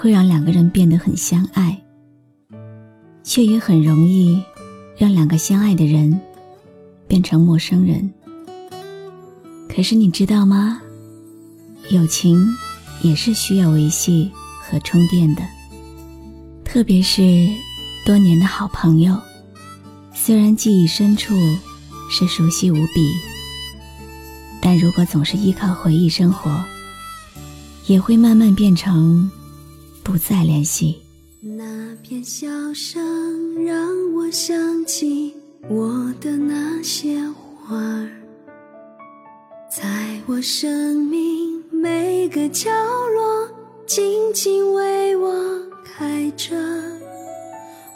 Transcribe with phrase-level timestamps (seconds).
[0.00, 1.78] 会让两个人变得很相爱，
[3.22, 4.42] 却也很容易
[4.96, 6.18] 让两个相爱的人
[7.06, 8.10] 变成陌生人。
[9.68, 10.80] 可是你知道吗？
[11.90, 12.42] 友情
[13.02, 14.30] 也是需要维系
[14.62, 15.42] 和充电的，
[16.64, 17.46] 特别是
[18.06, 19.14] 多年的好朋友，
[20.14, 21.34] 虽然记忆深处
[22.10, 23.12] 是熟悉无比，
[24.62, 26.58] 但如果总是依靠回忆生活，
[27.86, 29.30] 也会慢慢变成。
[30.10, 30.96] 不再联系。
[31.40, 35.32] 那片笑声让我想起
[35.68, 38.10] 我的那些花儿，
[39.70, 42.68] 在我生命每个角
[43.14, 43.48] 落
[43.86, 45.32] 静静为我
[45.84, 46.56] 开着。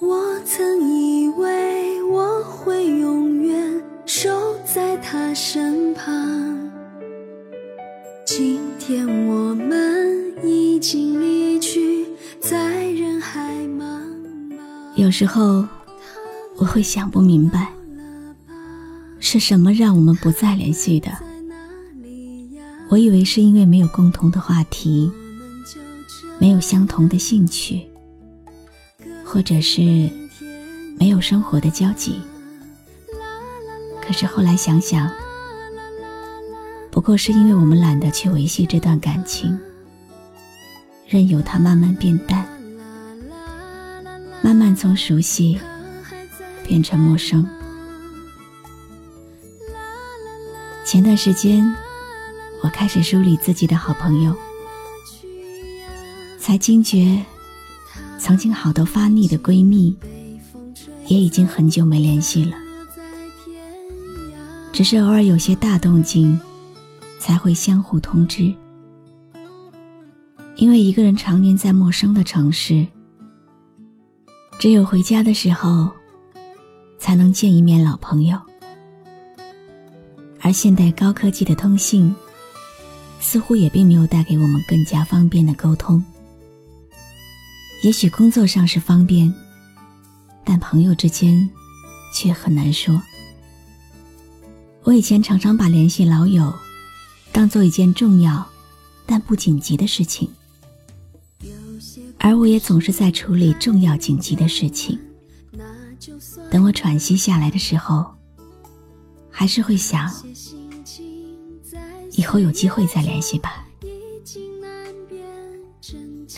[0.00, 4.30] 我曾以为我会永远守
[4.64, 6.70] 在他身旁，
[8.24, 11.87] 今天我们已经离去。
[12.50, 14.00] 在人海茫
[14.48, 14.56] 茫，
[14.96, 15.66] 有时候
[16.56, 17.70] 我会想不明白，
[19.20, 21.10] 是什么让我们不再联系的？
[22.88, 25.12] 我以为是因为没有共同的话题，
[26.38, 27.86] 没有相同的兴趣，
[29.22, 29.82] 或者是
[30.98, 32.18] 没有生活的交集。
[34.00, 35.06] 可是后来想想，
[36.90, 39.60] 不过是因为我们懒得去维系这段感情。
[41.08, 42.46] 任由它慢慢变淡，
[44.42, 45.58] 慢慢从熟悉
[46.62, 47.48] 变成陌生。
[50.84, 51.64] 前段时间，
[52.62, 54.36] 我开始梳理自己的好朋友，
[56.38, 57.24] 才惊觉，
[58.18, 59.96] 曾经好到发腻的闺蜜，
[61.06, 62.54] 也已经很久没联系了。
[64.74, 66.38] 只是偶尔有些大动静，
[67.18, 68.54] 才会相互通知。
[70.58, 72.84] 因为一个人常年在陌生的城市，
[74.58, 75.88] 只有回家的时候，
[76.98, 78.36] 才能见一面老朋友。
[80.40, 82.12] 而现代高科技的通信，
[83.20, 86.04] 似乎也并没有带给我们更加方便的沟通。
[87.84, 89.32] 也许工作上是方便，
[90.44, 91.48] 但朋友之间
[92.12, 93.00] 却很难说。
[94.82, 96.52] 我以前常常把联系老友，
[97.30, 98.44] 当做一件重要
[99.06, 100.28] 但不紧急的事情。
[102.18, 104.98] 而我也总是在处理重要紧急的事情。
[106.50, 108.04] 等我喘息下来的时候，
[109.30, 110.10] 还是会想，
[112.12, 113.66] 以后有机会再联系吧。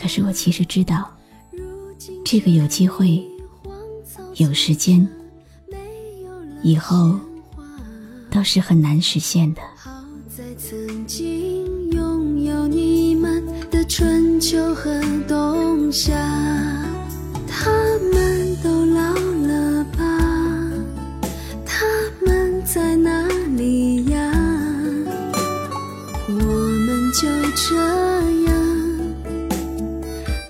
[0.00, 1.10] 可是我其实知道，
[2.24, 3.22] 这个有机会、
[4.36, 5.06] 有时间，
[6.62, 7.18] 以后
[8.30, 9.60] 都是很难实现的。
[13.90, 14.88] 春秋和
[15.26, 16.14] 冬夏，
[17.48, 17.72] 他
[18.12, 20.00] 们都老了吧？
[21.66, 21.84] 他
[22.24, 24.32] 们在哪里呀？
[26.28, 27.74] 我们就这
[28.44, 28.54] 样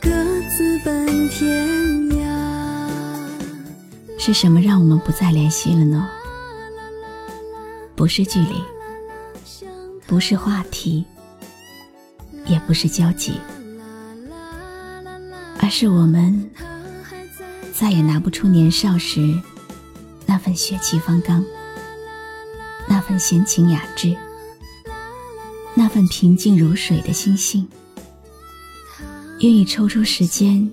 [0.03, 0.11] 各
[0.51, 1.67] 自奔天
[2.11, 2.21] 涯。
[4.19, 6.07] 是什么让我们不再联系了呢？
[7.97, 8.63] 不是距离，
[10.07, 11.07] 不是话题。
[12.51, 13.35] 也不是交集，
[15.61, 16.51] 而是我们
[17.73, 19.41] 再也拿不出年少时
[20.27, 21.45] 那份血气方刚，
[22.89, 24.17] 那份闲情雅致，
[25.75, 27.69] 那份平静如水的心性。
[29.39, 30.69] 愿意抽出时间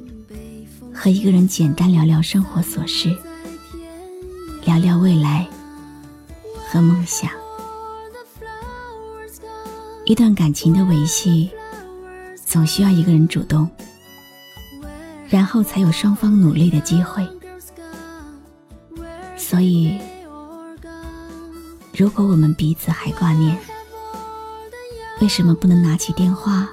[0.91, 3.15] 和一个人简单聊聊生活琐事，
[4.65, 5.47] 聊聊未来
[6.67, 7.29] 和梦想。
[10.05, 11.51] 一段感情的维系。
[12.57, 13.69] 总需要一个人主动，
[15.29, 17.23] 然后才有双方努力的机会。
[19.37, 19.95] 所以，
[21.95, 23.55] 如果我们彼此还挂念，
[25.21, 26.67] 为什么不能拿起电话，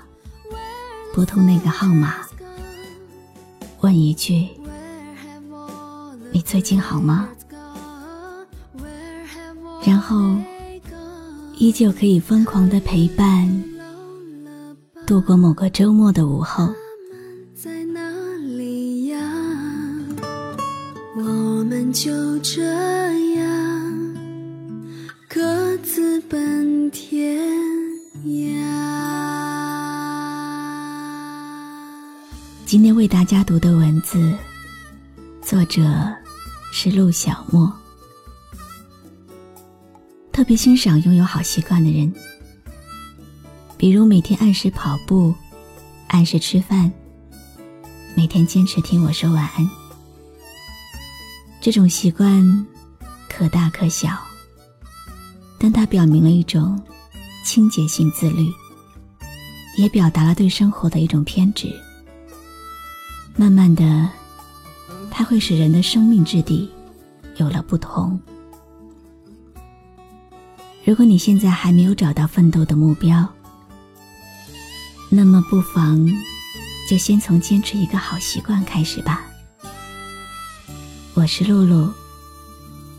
[1.14, 2.14] 拨通那个号码，
[3.82, 4.48] 问一句
[6.32, 7.28] ：“你最近好吗？”
[9.84, 10.34] 然后，
[11.58, 13.73] 依旧可以疯狂的陪伴。
[15.06, 16.72] 度过某个周末的午后。
[21.16, 22.62] 我们就这
[23.34, 24.14] 样
[25.28, 27.46] 各自奔天
[28.24, 28.54] 涯。
[32.66, 34.32] 今天为大家读的文字，
[35.42, 35.82] 作者
[36.72, 37.72] 是陆小莫。
[40.32, 42.12] 特别欣赏拥有好习惯的人，
[43.76, 45.34] 比如每天按时跑步，
[46.08, 46.90] 按时吃饭，
[48.16, 49.68] 每天坚持听我说晚安。
[51.60, 52.66] 这种习惯
[53.28, 54.16] 可大可小，
[55.58, 56.80] 但它表明了一种
[57.44, 58.48] 清洁性自律，
[59.76, 61.68] 也表达了对生活的一种偏执。
[63.36, 64.08] 慢慢的，
[65.10, 66.70] 它会使人的生命质地
[67.36, 68.18] 有了不同。
[70.84, 73.26] 如果你现在还没有找到奋斗的目标，
[75.16, 76.04] 那么不妨
[76.90, 79.24] 就先从坚持一个好习惯开始吧。
[81.14, 81.88] 我是露露，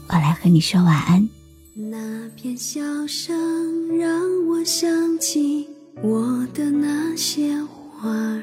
[0.08, 1.28] 我来和你说晚安。
[1.74, 4.08] 那片笑声让
[4.48, 5.68] 我想起
[6.02, 8.42] 我的那些花儿，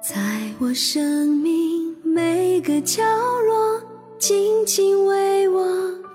[0.00, 3.82] 在我生命每个角落
[4.20, 5.64] 静静为我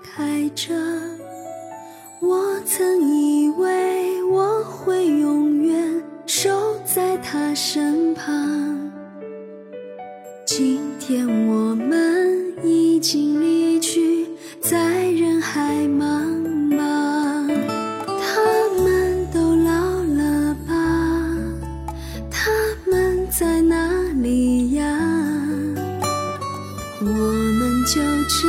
[0.02, 0.74] 开着。
[2.22, 3.29] 我曾以
[7.62, 8.90] 身旁。
[10.46, 14.26] 今天我们已经离去，
[14.62, 16.24] 在人海茫
[16.70, 17.46] 茫。
[18.18, 18.40] 他
[18.82, 19.70] 们都老
[20.02, 20.72] 了吧？
[22.30, 22.50] 他
[22.90, 23.76] 们在哪
[24.14, 24.82] 里呀？
[27.02, 28.00] 我们就
[28.40, 28.48] 这